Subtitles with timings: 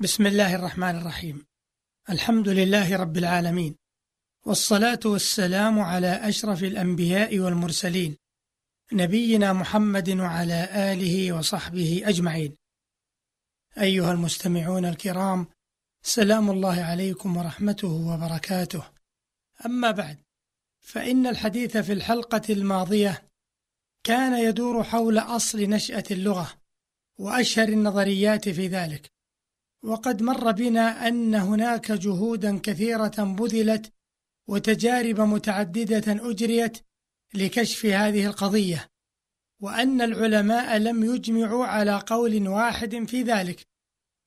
[0.00, 1.46] بسم الله الرحمن الرحيم.
[2.10, 3.76] الحمد لله رب العالمين.
[4.46, 8.16] والصلاة والسلام على أشرف الأنبياء والمرسلين
[8.92, 12.56] نبينا محمد وعلى آله وصحبه أجمعين.
[13.78, 15.46] أيها المستمعون الكرام
[16.02, 18.84] سلام الله عليكم ورحمته وبركاته.
[19.66, 20.18] أما بعد
[20.80, 23.28] فإن الحديث في الحلقة الماضية
[24.04, 26.54] كان يدور حول أصل نشأة اللغة
[27.18, 29.17] وأشهر النظريات في ذلك.
[29.84, 33.92] وقد مر بنا أن هناك جهودا كثيرة بذلت
[34.48, 36.78] وتجارب متعددة أجريت
[37.34, 38.88] لكشف هذه القضية
[39.60, 43.66] وأن العلماء لم يجمعوا على قول واحد في ذلك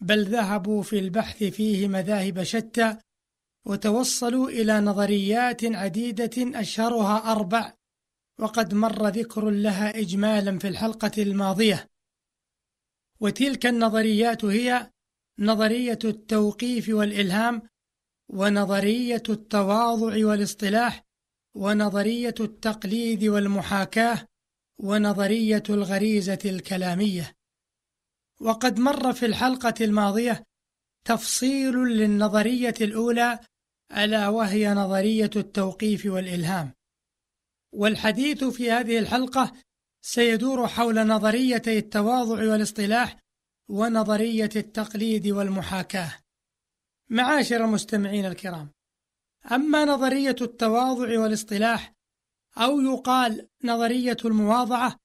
[0.00, 2.96] بل ذهبوا في البحث فيه مذاهب شتى
[3.66, 7.74] وتوصلوا إلى نظريات عديدة أشهرها أربع
[8.38, 11.88] وقد مر ذكر لها إجمالا في الحلقة الماضية.
[13.20, 14.90] وتلك النظريات هي
[15.38, 17.62] نظرية التوقيف والإلهام
[18.28, 21.04] ونظرية التواضع والاصطلاح
[21.54, 24.26] ونظرية التقليد والمحاكاة
[24.78, 27.36] ونظرية الغريزة الكلامية.
[28.40, 30.44] وقد مر في الحلقة الماضية
[31.04, 33.38] تفصيل للنظرية الأولى
[33.96, 36.72] ألا وهي نظرية التوقيف والإلهام.
[37.72, 39.52] والحديث في هذه الحلقة
[40.02, 43.19] سيدور حول نظريتي التواضع والاصطلاح
[43.70, 46.12] ونظرية التقليد والمحاكاة.
[47.08, 48.70] معاشر المستمعين الكرام،
[49.52, 51.94] أما نظرية التواضع والاصطلاح
[52.56, 54.96] أو يقال نظرية المواضعة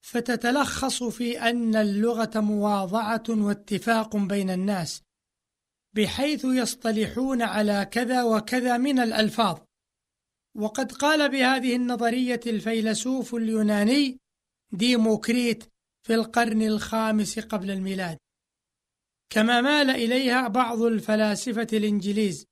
[0.00, 5.02] فتتلخص في أن اللغة مواضعة واتفاق بين الناس
[5.94, 9.58] بحيث يصطلحون على كذا وكذا من الألفاظ
[10.54, 14.20] وقد قال بهذه النظرية الفيلسوف اليوناني
[14.72, 15.64] ديموكريت
[16.08, 18.18] في القرن الخامس قبل الميلاد.
[19.30, 22.46] كما مال إليها بعض الفلاسفة الإنجليز.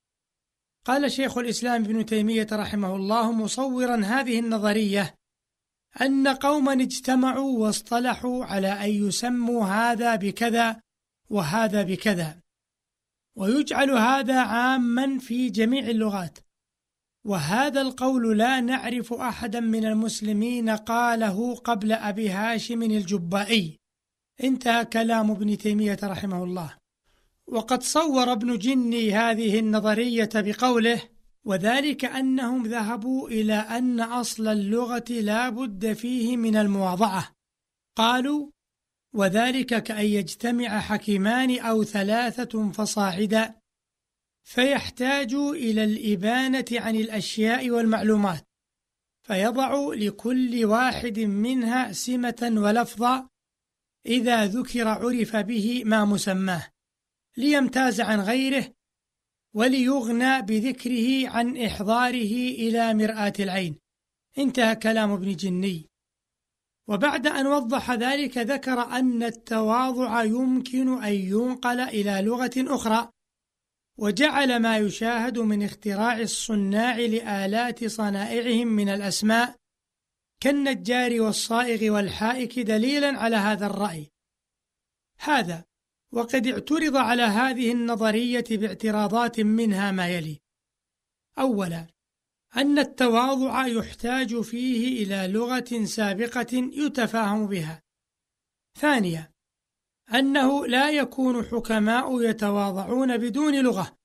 [0.85, 5.15] قال شيخ الإسلام ابن تيمية رحمه الله مصورا هذه النظرية
[6.01, 10.81] أن قوما اجتمعوا واصطلحوا على أن يسموا هذا بكذا
[11.29, 12.41] وهذا بكذا.
[13.35, 16.39] ويجعل هذا عاما في جميع اللغات.
[17.27, 23.77] وهذا القول لا نعرف أحدا من المسلمين قاله قبل أبي هاشم الجبائي.
[24.43, 26.73] انتهى كلام ابن تيمية رحمه الله.
[27.47, 31.01] وقد صور ابن جني هذه النظرية بقوله
[31.45, 37.31] وذلك أنهم ذهبوا إلى أن أصل اللغة لا بد فيه من المواضعة.
[37.97, 38.49] قالوا
[39.15, 43.55] وذلك كأن يجتمع حكيمان أو ثلاثة فصاعدا.
[44.47, 48.47] فيحتاج إلى الإبانة عن الأشياء والمعلومات
[49.21, 53.29] فيضع لكل واحد منها سمة ولفظا
[54.05, 56.67] إذا ذكر عرف به ما مسماه
[57.37, 58.73] ليمتاز عن غيره
[59.53, 63.75] وليغنى بذكره عن إحضاره إلى مرآة العين.
[64.37, 65.89] انتهى كلام ابن جني.
[66.87, 73.16] وبعد أن وضح ذلك ذكر أن التواضع يمكن أن ينقل إلى لغة أخرى.
[73.97, 79.55] وجعل ما يشاهد من اختراع الصناع لآلات صنائعهم من الأسماء
[80.39, 84.11] كالنجار والصائغ والحائك دليلا على هذا الرأي.
[85.19, 85.65] هذا
[86.13, 90.39] وقد اعترض على هذه النظرية باعتراضات منها ما يلي:
[91.39, 91.87] أولا
[92.57, 97.83] أن التواضع يحتاج فيه إلى لغة سابقة يتفاهم بها.
[98.79, 99.31] ثانيا
[100.13, 103.97] أنه لا يكون حكماء يتواضعون بدون لغة.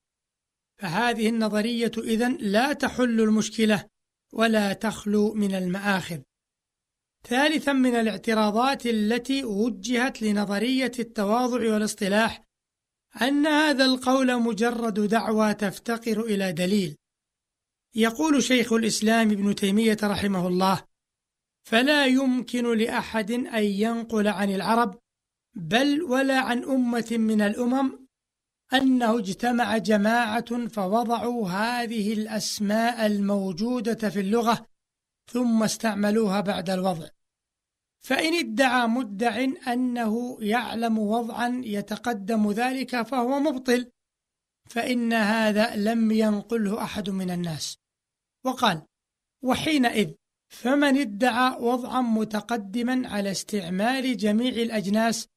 [0.79, 3.87] فهذه النظرية إذن لا تحل المشكلة
[4.33, 6.19] ولا تخلو من المآخذ.
[7.29, 12.45] ثالثا من الاعتراضات التي وجهت لنظرية التواضع والاصطلاح
[13.23, 16.97] أن هذا القول مجرد دعوى تفتقر إلى دليل.
[17.95, 20.85] يقول شيخ الإسلام ابن تيمية رحمه الله
[21.65, 24.99] فلا يمكن لأحد أن ينقل عن العرب
[25.55, 28.07] بل ولا عن أمة من الأمم
[28.73, 34.67] أنه اجتمع جماعة فوضعوا هذه الأسماء الموجودة في اللغة
[35.31, 37.09] ثم استعملوها بعد الوضع.
[38.01, 43.91] فإن ادعى مدع أنه يعلم وضعا يتقدم ذلك فهو مبطل
[44.69, 47.79] فإن هذا لم ينقله أحد من الناس.
[48.45, 48.83] وقال
[49.43, 50.13] وحينئذ
[50.49, 55.29] فمن ادعى وضعا متقدما على استعمال جميع الأجناس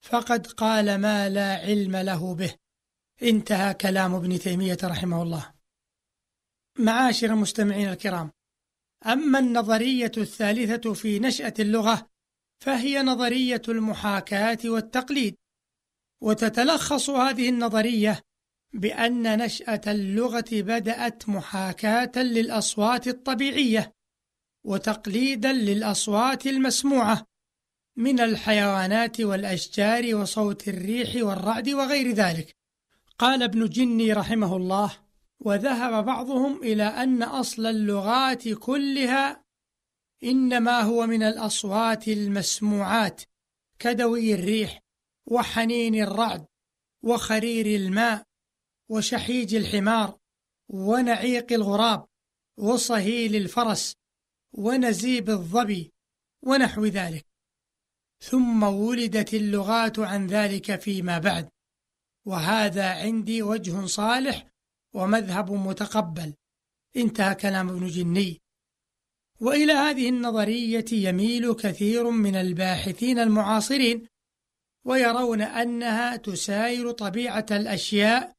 [0.00, 2.54] فقد قال ما لا علم له به.
[3.22, 5.52] انتهى كلام ابن تيمية رحمه الله.
[6.78, 8.30] معاشر المستمعين الكرام
[9.06, 12.10] أما النظرية الثالثة في نشأة اللغة
[12.64, 15.36] فهي نظرية المحاكاة والتقليد.
[16.22, 18.22] وتتلخص هذه النظرية
[18.72, 23.92] بأن نشأة اللغة بدأت محاكاة للأصوات الطبيعية
[24.66, 27.29] وتقليدا للأصوات المسموعة.
[28.00, 32.56] من الحيوانات والأشجار وصوت الريح والرعد وغير ذلك.
[33.18, 34.96] قال ابن جني رحمه الله
[35.40, 39.44] وذهب بعضهم إلى أن أصل اللغات كلها
[40.24, 43.22] إنما هو من الأصوات المسموعات
[43.78, 44.82] كدوي الريح
[45.26, 46.46] وحنين الرعد
[47.02, 48.24] وخرير الماء
[48.88, 50.18] وشحيج الحمار
[50.68, 52.06] ونعيق الغراب
[52.56, 53.96] وصهيل الفرس
[54.52, 55.92] ونزيب الظبي
[56.42, 57.29] ونحو ذلك.
[58.22, 61.48] ثم ولدت اللغات عن ذلك فيما بعد.
[62.26, 64.46] وهذا عندي وجه صالح
[64.94, 66.34] ومذهب متقبل.
[66.96, 68.40] انتهى كلام ابن جني.
[69.40, 74.06] وإلى هذه النظرية يميل كثير من الباحثين المعاصرين
[74.84, 78.32] ويرون أنها تساير طبيعة الأشياء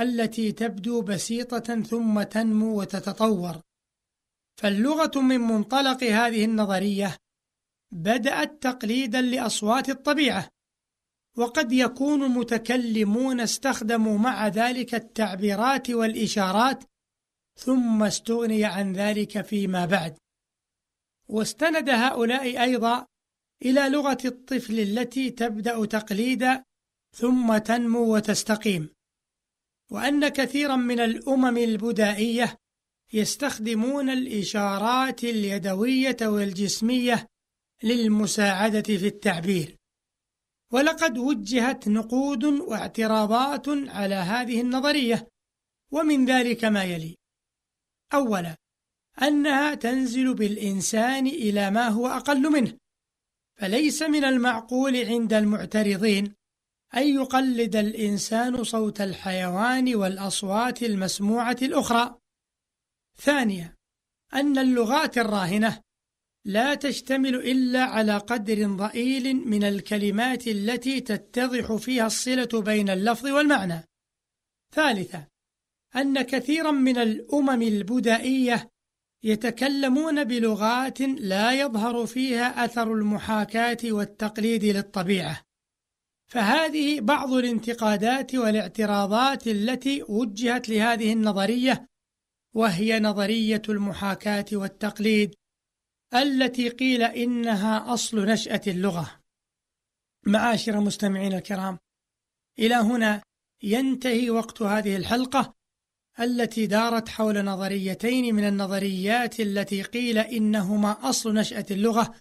[0.00, 3.60] التي تبدو بسيطة ثم تنمو وتتطور.
[4.60, 7.16] فاللغة من منطلق هذه النظرية
[7.92, 10.48] بدأت تقليدا لأصوات الطبيعة
[11.36, 16.84] وقد يكون المتكلمون استخدموا مع ذلك التعبيرات والإشارات
[17.56, 20.18] ثم استغني عن ذلك فيما بعد.
[21.28, 23.06] واستند هؤلاء أيضا
[23.64, 26.64] إلى لغة الطفل التي تبدأ تقليدا
[27.16, 28.88] ثم تنمو وتستقيم.
[29.90, 32.58] وأن كثيرا من الأمم البدائية
[33.12, 37.26] يستخدمون الإشارات اليدوية والجسمية
[37.84, 39.76] للمساعدة في التعبير.
[40.72, 45.28] ولقد وجهت نقود واعتراضات على هذه النظرية
[45.92, 47.16] ومن ذلك ما يلي.
[48.14, 48.56] أولا
[49.22, 52.78] أنها تنزل بالإنسان إلى ما هو أقل منه
[53.60, 56.34] فليس من المعقول عند المعترضين
[56.96, 62.18] أن يقلد الإنسان صوت الحيوان والأصوات المسموعة الأخرى.
[63.16, 63.76] ثانيا
[64.34, 65.80] أن اللغات الراهنة
[66.46, 73.84] لا تشتمل إلا على قدر ضئيل من الكلمات التي تتضح فيها الصلة بين اللفظ والمعنى.
[74.74, 75.26] ثالثا
[75.96, 78.70] أن كثيرا من الأمم البدائية
[79.22, 85.40] يتكلمون بلغات لا يظهر فيها أثر المحاكاة والتقليد للطبيعة.
[86.26, 91.86] فهذه بعض الانتقادات والاعتراضات التي وجهت لهذه النظرية
[92.54, 95.34] وهي نظرية المحاكاة والتقليد.
[96.14, 99.20] التي قيل إنها أصل نشأة اللغة.
[100.26, 101.78] معاشر مستمعين الكرام
[102.58, 103.22] إلى هنا
[103.62, 105.54] ينتهي وقت هذه الحلقة
[106.20, 112.14] التي دارت حول نظريتين من النظريات التي قيل إنهما أصل نشأة اللغة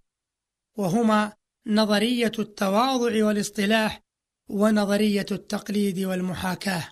[0.78, 1.34] وهما
[1.68, 4.02] نظرية التواضع والاصطلاح
[4.50, 6.92] ونظرية التقليد والمحاكاة.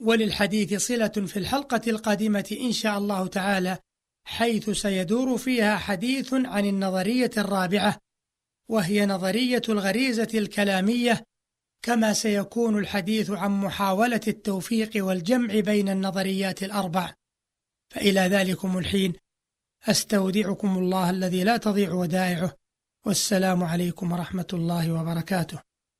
[0.00, 3.78] وللحديث صلة في الحلقة القادمة إن شاء الله تعالى
[4.24, 7.98] حيث سيدور فيها حديث عن النظرية الرابعة
[8.68, 11.24] وهي نظرية الغريزة الكلامية
[11.82, 17.14] كما سيكون الحديث عن محاولة التوفيق والجمع بين النظريات الأربع.
[17.90, 19.12] فإلى ذلكم الحين.
[19.88, 22.56] أستودعكم الله الذي لا تضيع ودائعه.
[23.06, 25.71] والسلام عليكم ورحمة الله وبركاته.